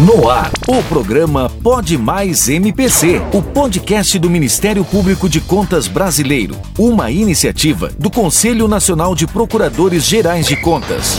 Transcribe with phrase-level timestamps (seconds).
[0.00, 6.56] No ar, o programa Pode Mais MPC, o podcast do Ministério Público de Contas Brasileiro,
[6.78, 11.18] uma iniciativa do Conselho Nacional de Procuradores Gerais de Contas.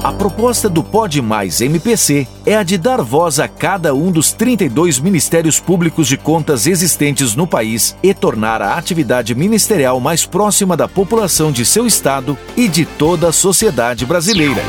[0.00, 4.30] A proposta do Pode Mais MPC é a de dar voz a cada um dos
[4.30, 10.76] 32 Ministérios Públicos de Contas existentes no país e tornar a atividade ministerial mais próxima
[10.76, 14.62] da população de seu estado e de toda a sociedade brasileira.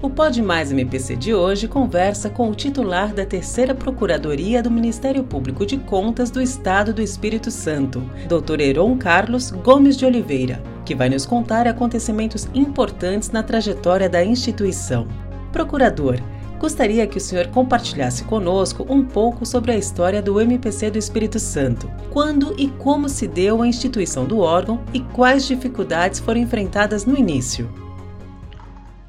[0.00, 5.24] O Pode Mais MPC de hoje conversa com o titular da Terceira Procuradoria do Ministério
[5.24, 8.60] Público de Contas do Estado do Espírito Santo, Dr.
[8.60, 15.08] Heron Carlos Gomes de Oliveira, que vai nos contar acontecimentos importantes na trajetória da instituição.
[15.50, 16.20] Procurador,
[16.60, 21.40] gostaria que o senhor compartilhasse conosco um pouco sobre a história do MPC do Espírito
[21.40, 21.90] Santo.
[22.12, 27.18] Quando e como se deu a instituição do órgão e quais dificuldades foram enfrentadas no
[27.18, 27.87] início?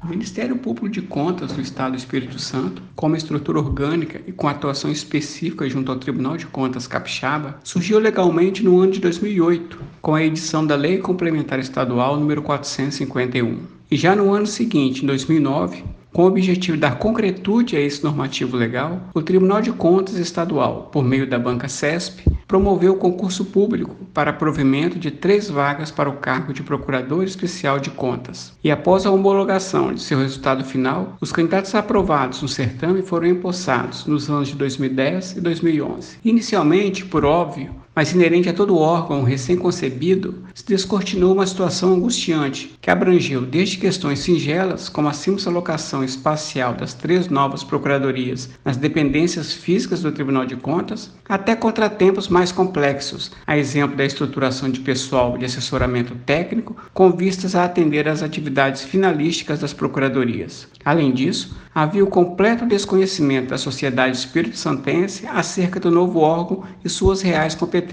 [0.02, 4.32] O Ministério Público de Contas do Estado do Espírito Santo, com uma estrutura orgânica e
[4.32, 9.78] com atuação específica junto ao Tribunal de Contas Capixaba, surgiu legalmente no ano de 2008,
[10.00, 13.58] com a edição da Lei Complementar Estadual número 451.
[13.90, 15.84] E já no ano seguinte, em 2009,
[16.14, 20.88] com o objetivo de dar concretude a esse normativo legal, o Tribunal de Contas Estadual,
[20.90, 26.10] por meio da banca CESP, promoveu o concurso público para provimento de três vagas para
[26.10, 28.52] o cargo de Procurador Especial de Contas.
[28.64, 34.04] E após a homologação de seu resultado final, os candidatos aprovados no certame foram empossados
[34.04, 36.18] nos anos de 2010 e 2011.
[36.24, 42.90] Inicialmente, por óbvio, mas inerente a todo órgão recém-concebido, se descortinou uma situação angustiante que
[42.90, 49.52] abrangeu desde questões singelas, como a simples alocação espacial das três novas procuradorias nas dependências
[49.52, 55.36] físicas do Tribunal de Contas, até contratempos mais complexos, a exemplo da estruturação de pessoal
[55.36, 60.66] de assessoramento técnico, com vistas a atender às atividades finalísticas das procuradorias.
[60.86, 67.20] Além disso, havia o completo desconhecimento da sociedade espírito-santense acerca do novo órgão e suas
[67.20, 67.89] reais competências.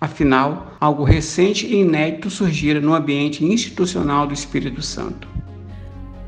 [0.00, 5.28] Afinal, algo recente e inédito surgira no ambiente institucional do Espírito Santo.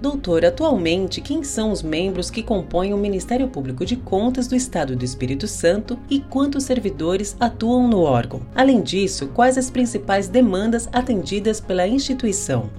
[0.01, 4.95] Doutor, atualmente, quem são os membros que compõem o Ministério Público de Contas do Estado
[4.95, 8.43] do Espírito Santo e quantos servidores atuam no órgão?
[8.55, 12.71] Além disso, quais as principais demandas atendidas pela instituição?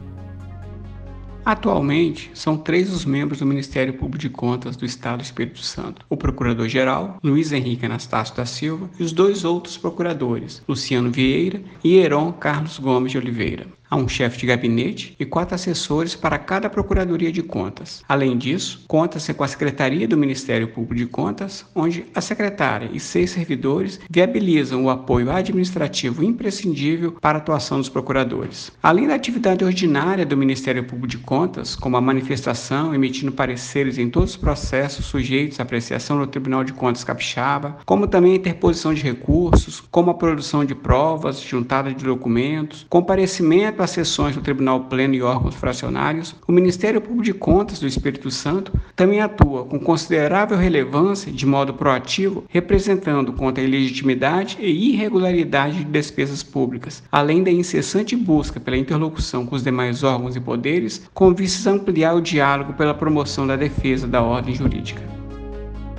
[1.47, 6.06] Atualmente, são três os membros do Ministério Público de Contas do Estado do Espírito Santo:
[6.09, 11.96] o Procurador-Geral, Luiz Henrique Anastácio da Silva, e os dois outros procuradores, Luciano Vieira e
[11.96, 13.66] Heron Carlos Gomes de Oliveira.
[13.90, 18.03] Há um chefe de gabinete e quatro assessores para cada Procuradoria de Contas.
[18.08, 23.00] Além disso, conta-se com a Secretaria do Ministério Público de Contas, onde a secretária e
[23.00, 28.72] seis servidores viabilizam o apoio administrativo imprescindível para a atuação dos procuradores.
[28.84, 34.09] Além da atividade ordinária do Ministério Público de Contas, como a manifestação, emitindo pareceres em
[34.09, 38.94] todos os processos sujeitos à apreciação do Tribunal de Contas Capixaba, como também a interposição
[38.94, 44.82] de recursos, como a produção de provas, juntada de documentos, comparecimento para sessões do Tribunal
[44.86, 49.80] Pleno e órgãos fracionários, o Ministério Público de Contas do Espírito Santo também atua com
[49.80, 57.44] considerável relevância de modo proativo, representando contra a ilegitimidade e irregularidade de despesas públicas, além
[57.44, 62.16] da incessante busca pela interlocução com os demais órgãos e poderes, com vistas a ampliar
[62.16, 65.16] o diálogo pela promoção da defesa da ordem jurídica.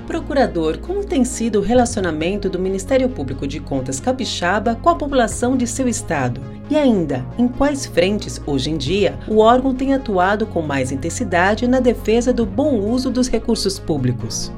[0.08, 5.54] Procurador, como tem sido o relacionamento do Ministério Público de Contas Capixaba com a população
[5.54, 6.40] de seu estado?
[6.70, 11.68] E ainda, em quais frentes, hoje em dia, o órgão tem atuado com mais intensidade
[11.68, 14.50] na defesa do bom uso dos recursos públicos?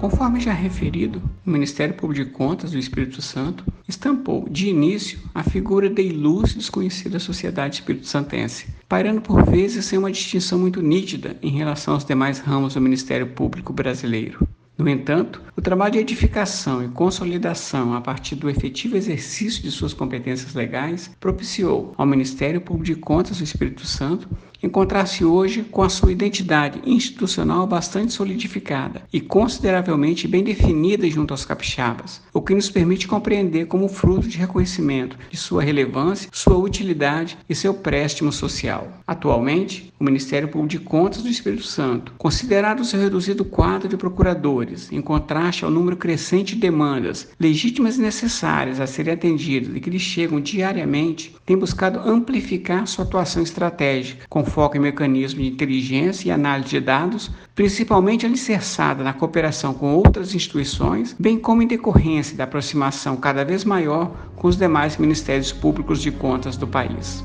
[0.00, 5.44] Conforme já referido, o Ministério Público de Contas do Espírito Santo estampou, de início, a
[5.44, 11.50] figura da ilustre desconhecida sociedade espírito-santense, pairando por vezes sem uma distinção muito nítida em
[11.50, 14.48] relação aos demais ramos do Ministério Público brasileiro.
[14.80, 19.92] No entanto, o trabalho de edificação e consolidação a partir do efetivo exercício de suas
[19.92, 24.26] competências legais propiciou ao Ministério Público de Contas do Espírito Santo
[24.62, 31.44] encontrar-se hoje com a sua identidade institucional bastante solidificada e consideravelmente bem definida junto aos
[31.44, 37.38] capixabas, o que nos permite compreender como fruto de reconhecimento de sua relevância, sua utilidade
[37.48, 38.88] e seu préstimo social.
[39.06, 44.90] Atualmente, o Ministério Público de Contas do Espírito Santo, considerado seu reduzido quadro de procuradores,
[44.92, 49.90] em contraste ao número crescente de demandas legítimas e necessárias a serem atendidas e que
[49.90, 56.28] lhe chegam diariamente, tem buscado amplificar sua atuação estratégica, com foco em mecanismos de inteligência
[56.28, 62.36] e análise de dados, principalmente alicerçada na cooperação com outras instituições, bem como em decorrência
[62.36, 67.24] da aproximação cada vez maior com os demais ministérios públicos de contas do país.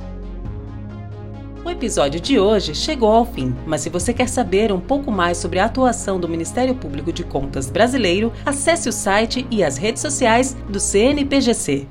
[1.66, 5.40] O episódio de hoje chegou ao fim, mas se você quer saber um pouco mais
[5.40, 10.02] sobre a atuação do Ministério Público de Contas brasileiro, acesse o site e as redes
[10.02, 11.88] sociais do CNPGC.